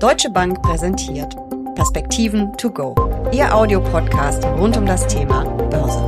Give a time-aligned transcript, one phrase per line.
[0.00, 1.36] Deutsche Bank präsentiert
[1.74, 2.94] Perspektiven to go.
[3.32, 6.00] Ihr Audiopodcast rund um das Thema Börse.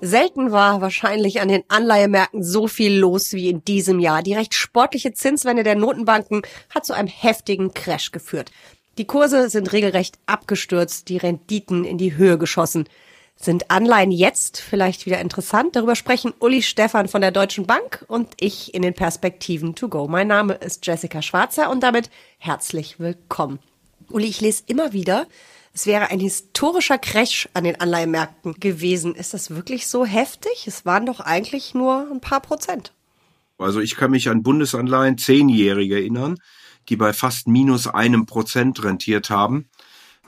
[0.00, 4.22] Selten war wahrscheinlich an den Anleihemärkten so viel los wie in diesem Jahr.
[4.22, 6.40] Die recht sportliche Zinswende der Notenbanken
[6.70, 8.50] hat zu einem heftigen Crash geführt.
[8.96, 12.88] Die Kurse sind regelrecht abgestürzt, die Renditen in die Höhe geschossen.
[13.36, 15.76] Sind Anleihen jetzt vielleicht wieder interessant?
[15.76, 20.08] Darüber sprechen Uli Stefan von der Deutschen Bank und ich in den Perspektiven to go.
[20.08, 23.58] Mein Name ist Jessica Schwarzer und damit herzlich willkommen.
[24.08, 25.26] Uli, ich lese immer wieder,
[25.74, 29.16] es wäre ein historischer Crash an den Anleihenmärkten gewesen.
[29.16, 30.66] Ist das wirklich so heftig?
[30.66, 32.92] Es waren doch eigentlich nur ein paar Prozent.
[33.58, 36.38] Also ich kann mich an Bundesanleihen zehnjährige erinnern,
[36.88, 39.68] die bei fast minus einem Prozent rentiert haben.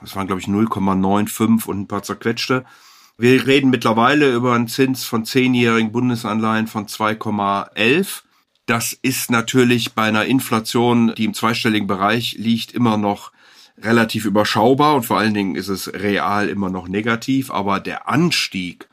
[0.01, 2.65] Das waren, glaube ich, 0,95 und ein paar zerquetschte.
[3.19, 8.21] Wir reden mittlerweile über einen Zins von zehnjährigen Bundesanleihen von 2,11.
[8.67, 13.31] Das ist natürlich bei einer Inflation, die im zweistelligen Bereich liegt, immer noch
[13.79, 18.87] relativ überschaubar und vor allen Dingen ist es real immer noch negativ, aber der Anstieg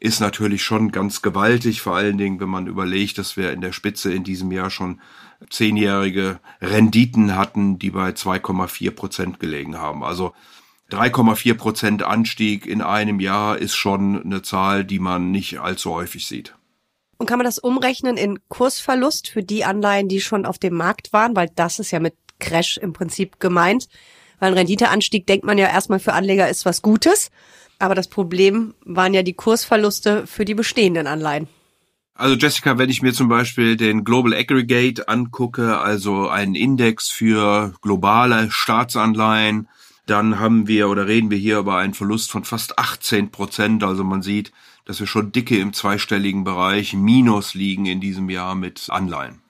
[0.00, 3.72] ist natürlich schon ganz gewaltig, vor allen Dingen, wenn man überlegt, dass wir in der
[3.72, 5.00] Spitze in diesem Jahr schon
[5.50, 10.02] zehnjährige Renditen hatten, die bei 2,4 Prozent gelegen haben.
[10.02, 10.34] Also
[10.90, 16.26] 3,4 Prozent Anstieg in einem Jahr ist schon eine Zahl, die man nicht allzu häufig
[16.26, 16.54] sieht.
[17.18, 21.12] Und kann man das umrechnen in Kursverlust für die Anleihen, die schon auf dem Markt
[21.12, 21.36] waren?
[21.36, 23.88] Weil das ist ja mit Crash im Prinzip gemeint.
[24.38, 27.30] Weil ein Renditeanstieg denkt man ja erstmal für Anleger ist was Gutes.
[27.78, 31.48] Aber das Problem waren ja die Kursverluste für die bestehenden Anleihen.
[32.14, 37.74] Also Jessica, wenn ich mir zum Beispiel den Global Aggregate angucke, also einen Index für
[37.80, 39.68] globale Staatsanleihen,
[40.08, 43.84] dann haben wir oder reden wir hier über einen Verlust von fast 18 Prozent.
[43.84, 44.52] Also man sieht,
[44.86, 49.42] dass wir schon dicke im zweistelligen Bereich Minus liegen in diesem Jahr mit Anleihen.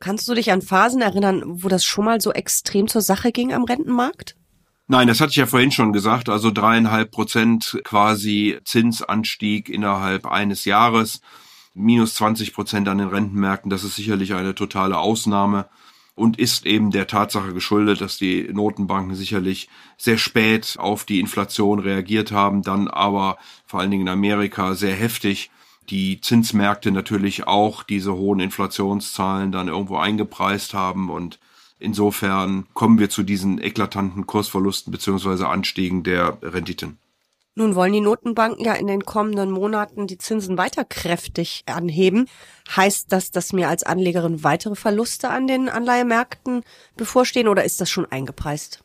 [0.00, 3.54] Kannst du dich an Phasen erinnern, wo das schon mal so extrem zur Sache ging
[3.54, 4.36] am Rentenmarkt?
[4.86, 6.28] Nein, das hatte ich ja vorhin schon gesagt.
[6.28, 11.22] Also dreieinhalb Prozent quasi Zinsanstieg innerhalb eines Jahres.
[11.72, 13.70] Minus 20 Prozent an den Rentenmärkten.
[13.70, 15.70] Das ist sicherlich eine totale Ausnahme
[16.14, 21.78] und ist eben der Tatsache geschuldet, dass die Notenbanken sicherlich sehr spät auf die Inflation
[21.78, 25.50] reagiert haben, dann aber vor allen Dingen in Amerika sehr heftig
[25.88, 31.38] die Zinsmärkte natürlich auch diese hohen Inflationszahlen dann irgendwo eingepreist haben und
[31.78, 36.98] insofern kommen wir zu diesen eklatanten Kursverlusten beziehungsweise Anstiegen der Renditen.
[37.54, 42.26] Nun wollen die Notenbanken ja in den kommenden Monaten die Zinsen weiter kräftig anheben.
[42.74, 46.62] Heißt das, dass mir als Anlegerin weitere Verluste an den Anleihemärkten
[46.96, 48.82] bevorstehen oder ist das schon eingepreist?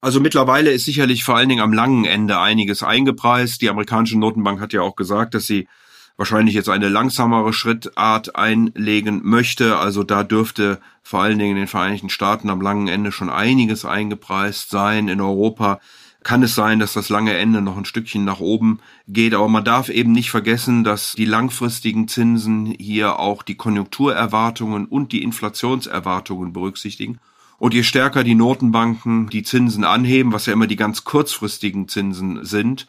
[0.00, 3.60] Also mittlerweile ist sicherlich vor allen Dingen am langen Ende einiges eingepreist.
[3.60, 5.68] Die amerikanische Notenbank hat ja auch gesagt, dass sie
[6.16, 9.76] wahrscheinlich jetzt eine langsamere Schrittart einlegen möchte.
[9.76, 13.84] Also da dürfte vor allen Dingen in den Vereinigten Staaten am langen Ende schon einiges
[13.84, 15.08] eingepreist sein.
[15.08, 15.80] In Europa
[16.24, 19.34] kann es sein, dass das lange Ende noch ein Stückchen nach oben geht.
[19.34, 25.12] Aber man darf eben nicht vergessen, dass die langfristigen Zinsen hier auch die Konjunkturerwartungen und
[25.12, 27.18] die Inflationserwartungen berücksichtigen.
[27.58, 32.44] Und je stärker die Notenbanken die Zinsen anheben, was ja immer die ganz kurzfristigen Zinsen
[32.44, 32.86] sind,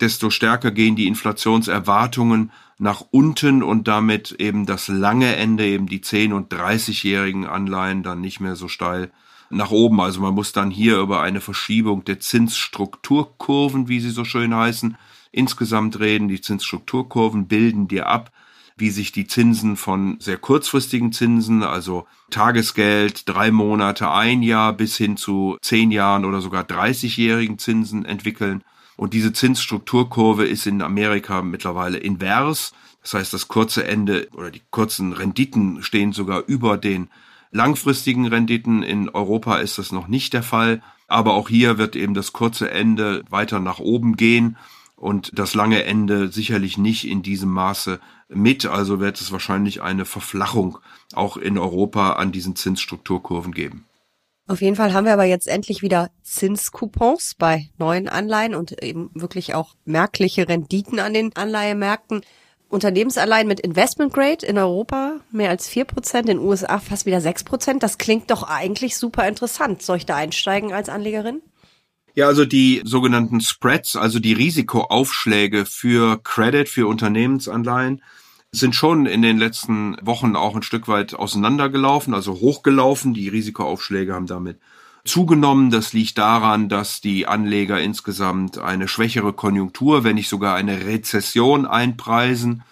[0.00, 6.00] desto stärker gehen die Inflationserwartungen nach unten und damit eben das lange Ende, eben die
[6.00, 9.10] 10- und 30-jährigen Anleihen dann nicht mehr so steil
[9.50, 10.00] nach oben.
[10.00, 14.96] Also man muss dann hier über eine Verschiebung der Zinsstrukturkurven, wie sie so schön heißen,
[15.32, 16.28] insgesamt reden.
[16.28, 18.32] Die Zinsstrukturkurven bilden dir ab,
[18.76, 24.96] wie sich die Zinsen von sehr kurzfristigen Zinsen, also Tagesgeld, drei Monate, ein Jahr bis
[24.96, 28.62] hin zu zehn Jahren oder sogar 30-jährigen Zinsen entwickeln.
[28.96, 32.72] Und diese Zinsstrukturkurve ist in Amerika mittlerweile invers.
[33.02, 37.08] Das heißt, das kurze Ende oder die kurzen Renditen stehen sogar über den
[37.56, 38.82] langfristigen Renditen.
[38.82, 40.82] In Europa ist das noch nicht der Fall.
[41.08, 44.56] Aber auch hier wird eben das kurze Ende weiter nach oben gehen
[44.96, 48.66] und das lange Ende sicherlich nicht in diesem Maße mit.
[48.66, 50.78] Also wird es wahrscheinlich eine Verflachung
[51.14, 53.86] auch in Europa an diesen Zinsstrukturkurven geben.
[54.48, 59.10] Auf jeden Fall haben wir aber jetzt endlich wieder Zinscoupons bei neuen Anleihen und eben
[59.14, 62.22] wirklich auch merkliche Renditen an den Anleihemärkten.
[62.68, 67.20] Unternehmensanleihen mit Investment Grade in Europa mehr als vier Prozent, in den USA fast wieder
[67.20, 67.82] sechs Prozent.
[67.82, 69.82] Das klingt doch eigentlich super interessant.
[69.82, 71.42] Soll ich da einsteigen als Anlegerin?
[72.14, 78.02] Ja, also die sogenannten Spreads, also die Risikoaufschläge für Credit, für Unternehmensanleihen,
[78.52, 83.12] sind schon in den letzten Wochen auch ein Stück weit auseinandergelaufen, also hochgelaufen.
[83.12, 84.58] Die Risikoaufschläge haben damit
[85.06, 85.70] zugenommen.
[85.70, 91.66] Das liegt daran, dass die Anleger insgesamt eine schwächere Konjunktur, wenn nicht sogar eine Rezession
[91.66, 92.62] einpreisen.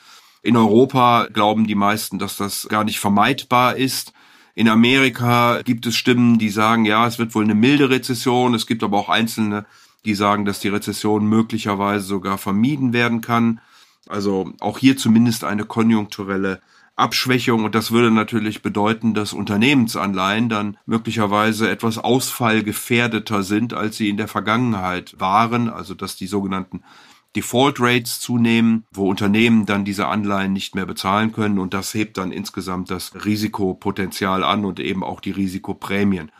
[0.43, 4.13] In Europa glauben die meisten, dass das gar nicht vermeidbar ist.
[4.55, 8.55] In Amerika gibt es Stimmen, die sagen, ja, es wird wohl eine milde Rezession.
[8.55, 9.65] Es gibt aber auch einzelne,
[10.05, 13.61] die sagen, dass die Rezession möglicherweise sogar vermieden werden kann.
[14.07, 16.61] Also auch hier zumindest eine konjunkturelle
[16.97, 24.09] Abschwächung und das würde natürlich bedeuten, dass Unternehmensanleihen dann möglicherweise etwas ausfallgefährdeter sind, als sie
[24.09, 26.83] in der Vergangenheit waren, also dass die sogenannten
[27.35, 32.17] Default Rates zunehmen, wo Unternehmen dann diese Anleihen nicht mehr bezahlen können und das hebt
[32.17, 36.31] dann insgesamt das Risikopotenzial an und eben auch die Risikoprämien.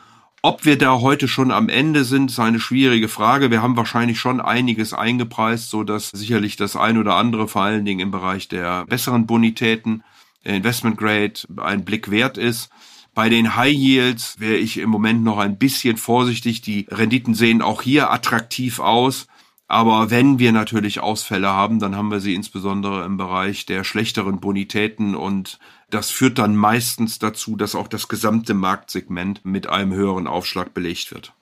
[0.41, 3.49] Ob wir da heute schon am Ende sind, ist eine schwierige Frage.
[3.49, 7.83] Wir haben wahrscheinlich schon einiges eingepreist, so dass sicherlich das ein oder andere vor allen
[7.83, 10.03] Dingen im Bereich der besseren Bonitäten
[10.45, 12.69] Investment Grade ein Blick wert ist.
[13.13, 16.61] Bei den High Yields wäre ich im Moment noch ein bisschen vorsichtig.
[16.61, 19.27] Die Renditen sehen auch hier attraktiv aus.
[19.67, 24.39] Aber wenn wir natürlich Ausfälle haben, dann haben wir sie insbesondere im Bereich der schlechteren
[24.39, 25.59] Bonitäten und
[25.89, 31.11] das führt dann meistens dazu, dass auch das gesamte Marktsegment mit einem höheren Aufschlag belegt
[31.11, 31.33] wird.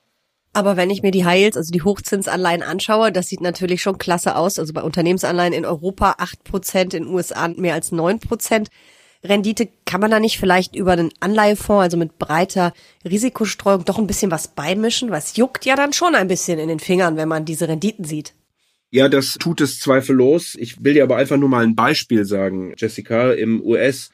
[0.53, 4.35] Aber wenn ich mir die High also die Hochzinsanleihen anschaue, das sieht natürlich schon klasse
[4.35, 4.59] aus.
[4.59, 8.69] Also bei Unternehmensanleihen in Europa acht Prozent, in den USA mehr als neun Prozent.
[9.23, 12.73] Rendite, kann man da nicht vielleicht über einen Anleihefonds, also mit breiter
[13.05, 15.11] Risikostreuung, doch ein bisschen was beimischen?
[15.11, 18.33] Was juckt ja dann schon ein bisschen in den Fingern, wenn man diese Renditen sieht.
[18.91, 20.55] Ja, das tut es zweifellos.
[20.55, 23.31] Ich will dir aber einfach nur mal ein Beispiel sagen, Jessica.
[23.31, 24.11] Im US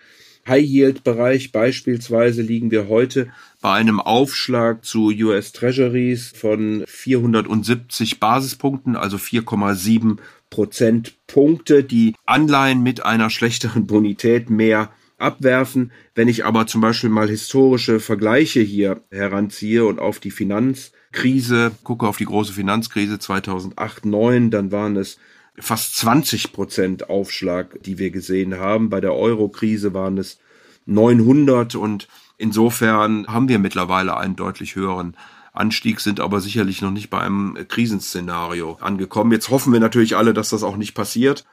[0.48, 3.32] High-Yield-Bereich beispielsweise liegen wir heute
[3.62, 10.18] bei einem Aufschlag zu US Treasuries von 470 Basispunkten, also 4,7
[10.50, 11.84] Prozentpunkte.
[11.84, 15.92] Die Anleihen mit einer schlechteren Bonität mehr abwerfen.
[16.16, 22.08] Wenn ich aber zum Beispiel mal historische Vergleiche hier heranziehe und auf die Finanzkrise, gucke
[22.08, 25.18] auf die große Finanzkrise 2008, 2009, dann waren es
[25.62, 28.90] fast 20 Prozent Aufschlag, die wir gesehen haben.
[28.90, 30.40] Bei der Euro-Krise waren es
[30.86, 32.08] 900 und
[32.38, 35.16] insofern haben wir mittlerweile einen deutlich höheren
[35.54, 39.32] Anstieg, sind aber sicherlich noch nicht bei einem Krisenszenario angekommen.
[39.32, 41.46] Jetzt hoffen wir natürlich alle, dass das auch nicht passiert.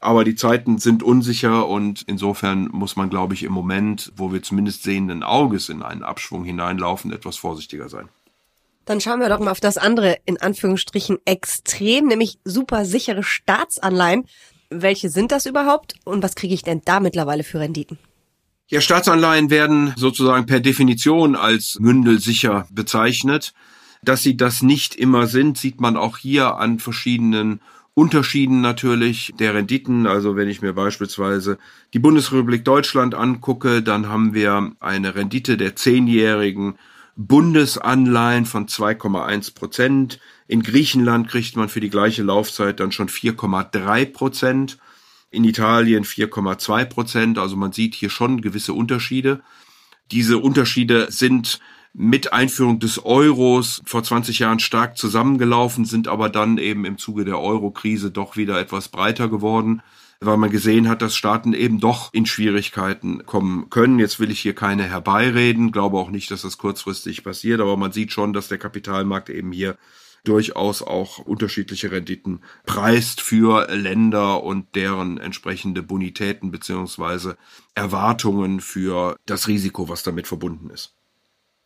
[0.00, 4.42] Aber die Zeiten sind unsicher und insofern muss man, glaube ich, im Moment, wo wir
[4.42, 8.08] zumindest sehenden Auges in einen Abschwung hineinlaufen, etwas vorsichtiger sein.
[8.84, 14.26] Dann schauen wir doch mal auf das andere, in Anführungsstrichen, extrem, nämlich super sichere Staatsanleihen.
[14.70, 17.98] Welche sind das überhaupt und was kriege ich denn da mittlerweile für Renditen?
[18.68, 23.52] Ja, Staatsanleihen werden sozusagen per Definition als mündelsicher bezeichnet.
[24.02, 27.60] Dass sie das nicht immer sind, sieht man auch hier an verschiedenen
[27.94, 30.06] Unterschieden natürlich der Renditen.
[30.06, 31.58] Also wenn ich mir beispielsweise
[31.92, 36.78] die Bundesrepublik Deutschland angucke, dann haben wir eine Rendite der zehnjährigen
[37.16, 40.18] Bundesanleihen von 2,1 Prozent.
[40.48, 44.78] In Griechenland kriegt man für die gleiche Laufzeit dann schon 4,3 Prozent.
[45.30, 47.38] In Italien 4,2 Prozent.
[47.38, 49.42] Also man sieht hier schon gewisse Unterschiede.
[50.10, 51.58] Diese Unterschiede sind
[51.94, 57.24] mit Einführung des Euros vor 20 Jahren stark zusammengelaufen, sind aber dann eben im Zuge
[57.24, 59.82] der Euro-Krise doch wieder etwas breiter geworden,
[60.24, 63.98] weil man gesehen hat, dass Staaten eben doch in Schwierigkeiten kommen können.
[63.98, 67.92] Jetzt will ich hier keine herbeireden, glaube auch nicht, dass das kurzfristig passiert, aber man
[67.92, 69.76] sieht schon, dass der Kapitalmarkt eben hier
[70.24, 77.36] durchaus auch unterschiedliche Renditen preist für Länder und deren entsprechende Bonitäten beziehungsweise
[77.74, 80.94] Erwartungen für das Risiko, was damit verbunden ist.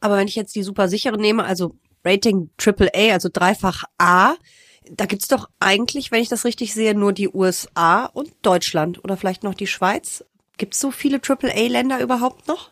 [0.01, 4.35] Aber wenn ich jetzt die super sichere nehme, also Rating AAA, also dreifach A,
[4.91, 9.17] da gibt's doch eigentlich, wenn ich das richtig sehe, nur die USA und Deutschland oder
[9.17, 10.25] vielleicht noch die Schweiz.
[10.59, 12.71] Gibt's so viele AAA-Länder überhaupt noch?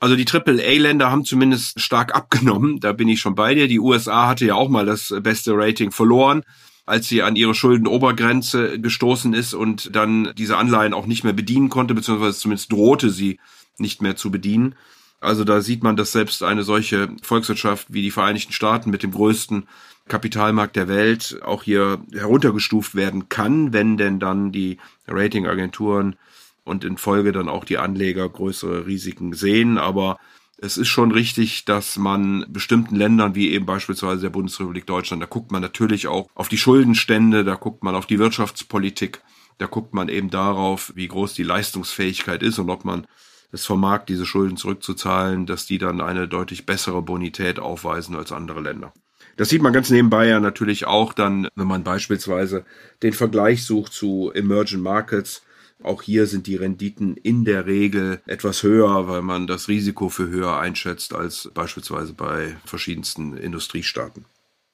[0.00, 3.66] Also die AAA-Länder haben zumindest stark abgenommen, da bin ich schon bei dir.
[3.66, 6.44] Die USA hatte ja auch mal das beste Rating verloren,
[6.86, 11.68] als sie an ihre Schuldenobergrenze gestoßen ist und dann diese Anleihen auch nicht mehr bedienen
[11.68, 13.40] konnte, beziehungsweise zumindest drohte sie
[13.78, 14.76] nicht mehr zu bedienen.
[15.20, 19.10] Also da sieht man, dass selbst eine solche Volkswirtschaft wie die Vereinigten Staaten mit dem
[19.10, 19.66] größten
[20.06, 26.16] Kapitalmarkt der Welt auch hier heruntergestuft werden kann, wenn denn dann die Ratingagenturen
[26.64, 29.76] und in Folge dann auch die Anleger größere Risiken sehen.
[29.76, 30.18] Aber
[30.56, 35.26] es ist schon richtig, dass man bestimmten Ländern wie eben beispielsweise der Bundesrepublik Deutschland, da
[35.26, 39.20] guckt man natürlich auch auf die Schuldenstände, da guckt man auf die Wirtschaftspolitik,
[39.58, 43.06] da guckt man eben darauf, wie groß die Leistungsfähigkeit ist und ob man
[43.52, 48.60] es vermag, diese Schulden zurückzuzahlen, dass die dann eine deutlich bessere Bonität aufweisen als andere
[48.60, 48.92] Länder.
[49.36, 52.64] Das sieht man ganz nebenbei ja natürlich auch dann, wenn man beispielsweise
[53.02, 55.42] den Vergleich sucht zu Emerging Markets.
[55.82, 60.28] Auch hier sind die Renditen in der Regel etwas höher, weil man das Risiko für
[60.28, 64.24] höher einschätzt als beispielsweise bei verschiedensten Industriestaaten.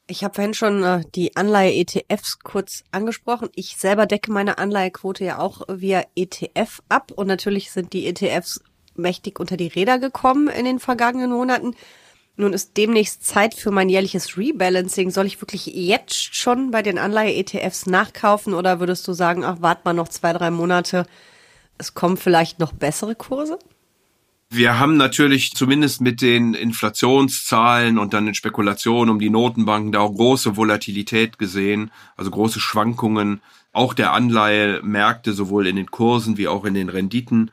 [0.06, 3.49] Ich habe vorhin schon äh, die Anleihe-ETFs kurz angesprochen.
[3.54, 8.62] Ich selber decke meine Anleihequote ja auch via ETF ab und natürlich sind die ETFs
[8.94, 11.75] mächtig unter die Räder gekommen in den vergangenen Monaten.
[12.37, 15.11] Nun ist demnächst Zeit für mein jährliches Rebalancing.
[15.11, 19.87] Soll ich wirklich jetzt schon bei den Anleihe-ETFs nachkaufen oder würdest du sagen, ach, wart
[19.87, 21.06] mal noch zwei, drei Monate,
[21.78, 23.58] es kommen vielleicht noch bessere Kurse?
[24.56, 29.99] Wir haben natürlich zumindest mit den Inflationszahlen und dann den Spekulationen um die Notenbanken da
[29.99, 33.40] auch große Volatilität gesehen, also große Schwankungen
[33.73, 37.50] auch der Anleihemärkte sowohl in den Kursen wie auch in den Renditen.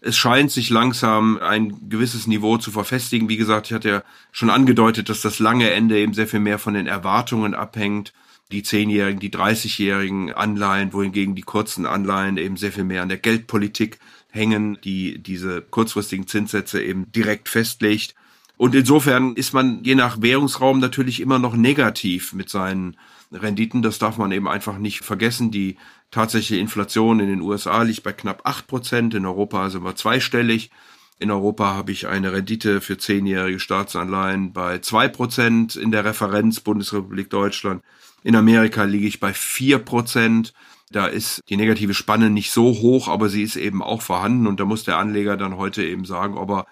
[0.00, 3.28] Es scheint sich langsam ein gewisses Niveau zu verfestigen.
[3.28, 4.02] Wie gesagt, ich hatte ja
[4.32, 8.12] schon angedeutet, dass das lange Ende eben sehr viel mehr von den Erwartungen abhängt.
[8.50, 13.18] Die zehnjährigen, die 30-jährigen Anleihen, wohingegen die kurzen Anleihen eben sehr viel mehr an der
[13.18, 18.14] Geldpolitik hängen, die diese kurzfristigen Zinssätze eben direkt festlegt.
[18.56, 22.96] Und insofern ist man je nach Währungsraum natürlich immer noch negativ mit seinen
[23.32, 23.82] Renditen.
[23.82, 25.50] Das darf man eben einfach nicht vergessen.
[25.50, 25.76] Die
[26.10, 29.14] tatsächliche Inflation in den USA liegt bei knapp acht Prozent.
[29.14, 30.70] In Europa sind wir zweistellig.
[31.18, 36.60] In Europa habe ich eine Rendite für zehnjährige Staatsanleihen bei zwei Prozent in der Referenz
[36.60, 37.82] Bundesrepublik Deutschland.
[38.22, 40.52] In Amerika liege ich bei vier Prozent.
[40.90, 44.58] Da ist die negative Spanne nicht so hoch, aber sie ist eben auch vorhanden und
[44.58, 46.66] da muss der Anleger dann heute eben sagen, ob er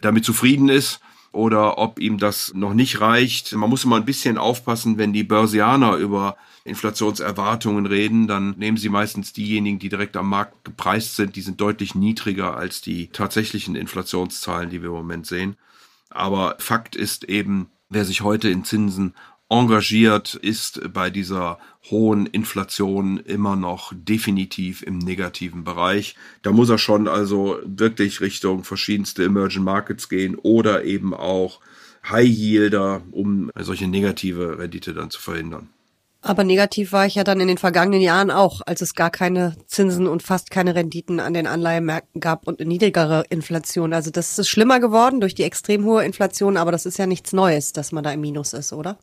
[0.00, 1.00] damit zufrieden ist
[1.32, 3.52] oder ob ihm das noch nicht reicht.
[3.52, 8.88] Man muss immer ein bisschen aufpassen, wenn die Börsianer über Inflationserwartungen reden, dann nehmen sie
[8.88, 13.76] meistens diejenigen, die direkt am Markt gepreist sind, die sind deutlich niedriger als die tatsächlichen
[13.76, 15.56] Inflationszahlen, die wir im Moment sehen.
[16.10, 19.14] Aber Fakt ist eben, wer sich heute in Zinsen
[19.50, 21.58] engagiert, ist bei dieser
[21.90, 26.14] hohen Inflation immer noch definitiv im negativen Bereich.
[26.42, 31.60] Da muss er schon also wirklich Richtung verschiedenste Emerging Markets gehen oder eben auch
[32.08, 35.68] High Yielder, um solche negative Rendite dann zu verhindern.
[36.22, 39.56] Aber negativ war ich ja dann in den vergangenen Jahren auch, als es gar keine
[39.66, 43.94] Zinsen und fast keine Renditen an den Anleihemärkten gab und eine niedrigere Inflation.
[43.94, 47.32] Also das ist schlimmer geworden durch die extrem hohe Inflation, aber das ist ja nichts
[47.32, 48.98] Neues, dass man da im Minus ist, oder?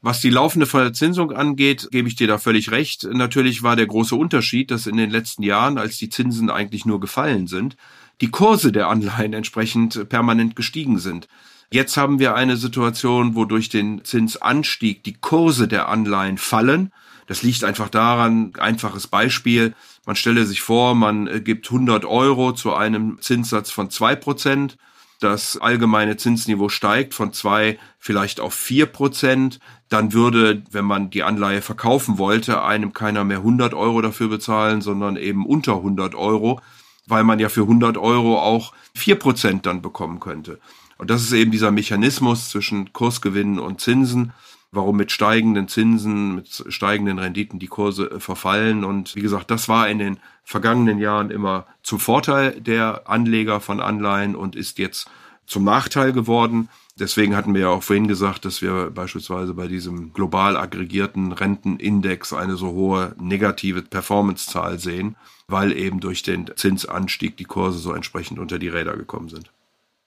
[0.00, 3.02] Was die laufende Verzinsung angeht, gebe ich dir da völlig recht.
[3.10, 7.00] Natürlich war der große Unterschied, dass in den letzten Jahren, als die Zinsen eigentlich nur
[7.00, 7.76] gefallen sind,
[8.20, 11.26] die Kurse der Anleihen entsprechend permanent gestiegen sind.
[11.70, 16.92] Jetzt haben wir eine Situation, wo durch den Zinsanstieg die Kurse der Anleihen fallen.
[17.26, 19.74] Das liegt einfach daran, einfaches Beispiel.
[20.06, 24.78] Man stelle sich vor, man gibt 100 Euro zu einem Zinssatz von zwei Prozent
[25.20, 29.58] das allgemeine Zinsniveau steigt von zwei vielleicht auf vier Prozent,
[29.88, 34.80] dann würde, wenn man die Anleihe verkaufen wollte, einem keiner mehr 100 Euro dafür bezahlen,
[34.80, 36.60] sondern eben unter 100 Euro,
[37.06, 40.60] weil man ja für 100 Euro auch vier Prozent dann bekommen könnte.
[40.98, 44.32] Und das ist eben dieser Mechanismus zwischen Kursgewinnen und Zinsen
[44.70, 48.84] warum mit steigenden Zinsen, mit steigenden Renditen die Kurse äh, verfallen.
[48.84, 53.80] Und wie gesagt, das war in den vergangenen Jahren immer zum Vorteil der Anleger von
[53.80, 55.10] Anleihen und ist jetzt
[55.46, 56.68] zum Nachteil geworden.
[56.98, 62.32] Deswegen hatten wir ja auch vorhin gesagt, dass wir beispielsweise bei diesem global aggregierten Rentenindex
[62.32, 68.38] eine so hohe negative Performancezahl sehen, weil eben durch den Zinsanstieg die Kurse so entsprechend
[68.38, 69.50] unter die Räder gekommen sind.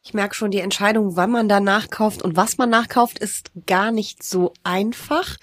[0.04, 3.92] Ich merke schon, die Entscheidung, wann man da nachkauft und was man nachkauft, ist gar
[3.92, 5.38] nicht so einfach.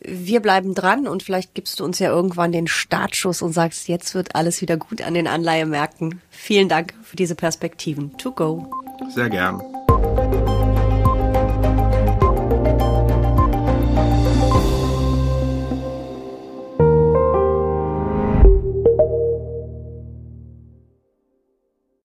[0.00, 4.14] Wir bleiben dran und vielleicht gibst du uns ja irgendwann den Startschuss und sagst, jetzt
[4.14, 6.20] wird alles wieder gut an den Anleihemärkten.
[6.30, 8.16] Vielen Dank für diese Perspektiven.
[8.18, 8.70] To go.
[9.14, 9.60] Sehr gern.